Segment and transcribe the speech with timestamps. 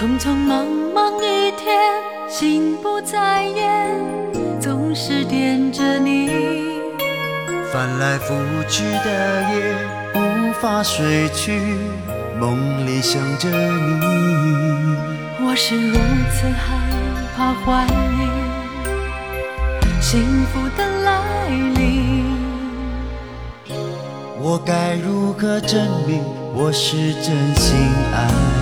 [0.00, 1.78] 匆匆忙忙一天，
[2.26, 3.94] 心不在焉，
[4.58, 6.30] 总是惦着你。
[7.70, 8.32] 翻来覆
[8.66, 9.76] 去的夜，
[10.14, 10.18] 无
[10.54, 11.60] 法睡去，
[12.40, 14.00] 梦里想着你。
[15.44, 15.98] 我是如
[16.32, 16.80] 此害
[17.36, 17.92] 怕怀疑
[20.00, 22.24] 幸福的来临。
[24.40, 27.76] 我该如何证明我是真心
[28.14, 28.59] 爱你？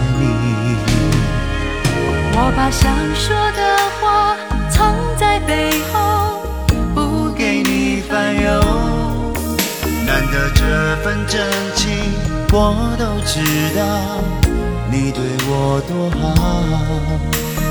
[2.41, 3.61] 我把想说的
[4.01, 4.37] 话
[4.71, 6.41] 藏在背后，
[6.95, 8.49] 不给你烦忧。
[10.07, 10.63] 难得这
[11.03, 12.15] 份真情，
[12.53, 13.43] 我都知
[13.77, 13.83] 道
[14.89, 16.23] 你对我多好。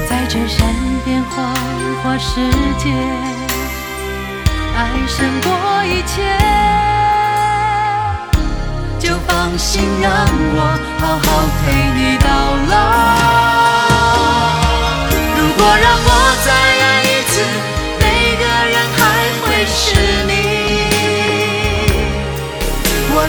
[0.09, 0.67] 在这山
[1.05, 1.53] 变花
[2.03, 2.91] 花世界，
[4.75, 5.47] 爱胜过
[5.85, 6.13] 一切。
[8.99, 10.59] 就放心让我
[10.99, 11.25] 好好
[11.63, 11.63] 陪
[11.95, 12.27] 你到
[12.69, 12.76] 老。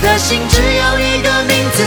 [0.00, 1.82] 的心只有一个名字，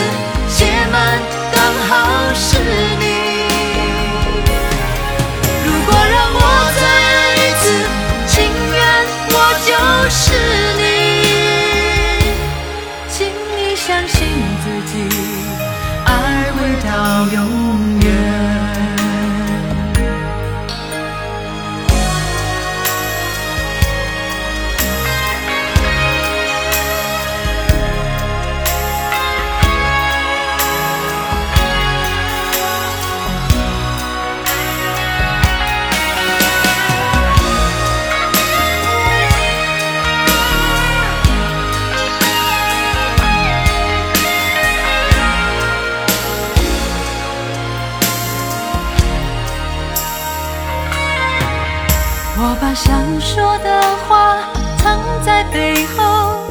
[52.61, 54.37] 把想说的话
[54.77, 56.43] 藏在背后，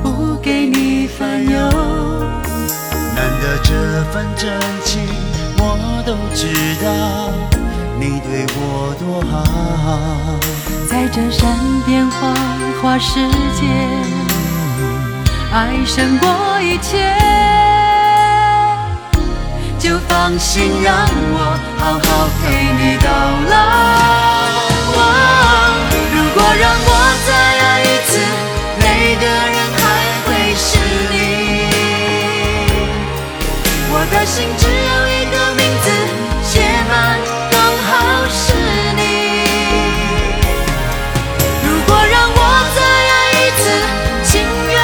[0.00, 1.58] 不给你烦忧。
[3.16, 3.74] 难得这
[4.12, 4.48] 份真
[4.84, 5.02] 情，
[5.58, 6.46] 我都知
[6.84, 6.88] 道
[7.98, 9.34] 你对我多好。
[10.88, 12.32] 在这山变花
[12.80, 13.28] 花世
[13.58, 13.66] 界，
[15.52, 16.28] 爱胜过
[16.60, 17.12] 一切。
[19.80, 20.94] 就放心让
[21.32, 21.38] 我
[21.78, 22.44] 好好陪
[22.78, 23.08] 你到
[34.26, 34.72] 心只有
[35.08, 35.86] 一个名字，
[36.42, 36.60] 写
[36.90, 37.16] 满
[37.50, 37.56] 刚
[37.86, 37.90] 好
[38.28, 38.42] 是
[38.96, 39.00] 你。
[41.64, 42.38] 如果让我
[42.76, 42.78] 再
[43.14, 43.64] 爱一次，
[44.24, 44.30] 情
[44.68, 44.74] 愿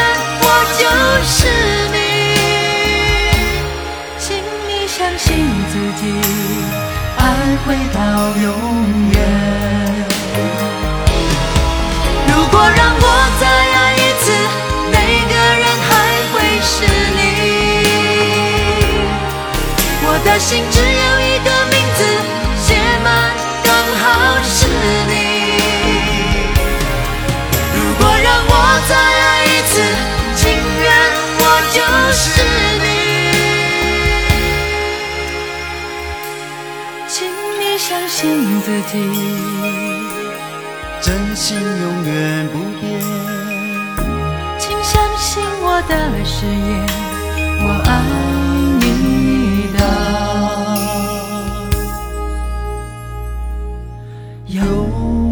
[0.40, 0.44] 我
[0.78, 0.80] 就
[1.26, 1.36] 是
[1.92, 1.96] 你。
[4.16, 4.24] 请
[4.68, 5.28] 你相信
[5.70, 6.02] 自己，
[7.18, 7.20] 爱
[7.66, 7.98] 会到
[8.40, 8.46] 永
[9.10, 9.20] 远。
[20.42, 20.84] 心只有
[21.20, 22.00] 一个名字，
[22.58, 23.06] 写满
[23.62, 24.04] 刚好
[24.42, 24.66] 是
[25.08, 25.12] 你。
[27.74, 28.52] 如果让我
[28.88, 29.72] 再爱一次，
[30.36, 30.42] 情
[30.82, 30.84] 愿
[31.38, 31.42] 我
[31.72, 31.78] 就
[32.12, 32.22] 是
[32.82, 32.86] 你。
[37.08, 37.14] 请
[37.60, 38.20] 你相信
[38.62, 38.92] 自己。
[41.00, 42.12] 真心永远
[42.48, 42.82] 不变。
[44.58, 45.30] 请相信
[45.62, 45.90] 我的
[46.24, 46.70] 誓言，
[54.48, 55.31] 有